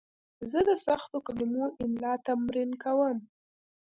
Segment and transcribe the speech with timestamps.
[0.51, 3.17] زه د سختو کلمو املا تمرین کوم.